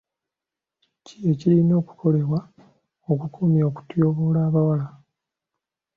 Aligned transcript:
Ki 1.05 1.15
ekirina 1.31 1.73
okukokolebwa 1.81 2.39
okukomya 3.11 3.63
okutyoboola 3.69 4.39
abawala? 4.47 4.87